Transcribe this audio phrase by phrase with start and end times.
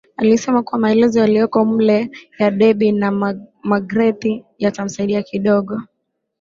[0.17, 2.09] Alisema kuwa maelezo yaliyoko mule
[2.39, 3.11] ya Debby na
[3.63, 5.81] Magreth yatamsaidia kidogo